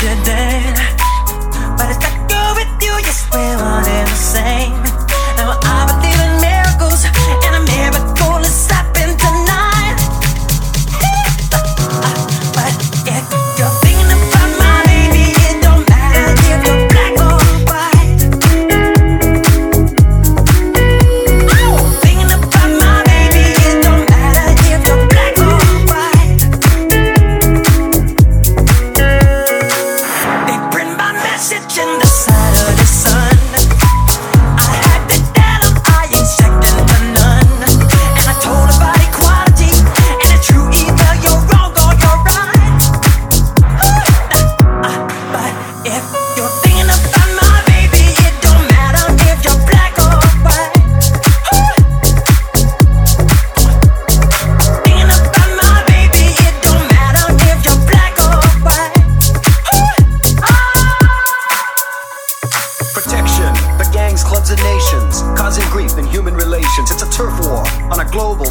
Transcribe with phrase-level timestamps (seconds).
[0.00, 0.74] good then.
[1.76, 4.87] But it's not good with you, yes, we're one and the same.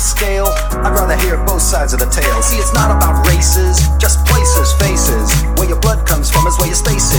[0.08, 0.48] Scale.
[0.82, 2.42] I'd rather hear both sides of the tale.
[2.42, 5.30] See, it's not about races, just places, faces.
[5.60, 7.17] Where your blood comes from is where your space is.